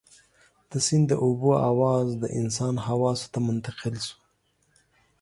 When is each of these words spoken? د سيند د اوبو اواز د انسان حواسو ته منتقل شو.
د 0.71 0.73
سيند 0.85 1.05
د 1.09 1.13
اوبو 1.25 1.51
اواز 1.69 2.07
د 2.21 2.25
انسان 2.39 2.75
حواسو 2.87 3.25
ته 3.33 3.39
منتقل 3.47 3.95
شو. 4.07 4.17